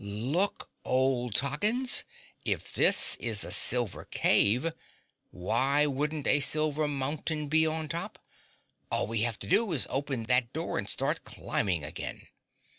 [0.03, 2.05] Look, old Toggins,
[2.43, 4.73] if this is a silver cave,
[5.29, 8.17] why wouldn't a Silver Mountain be on top?
[8.89, 12.25] All we have to do is open that door and start climbing again."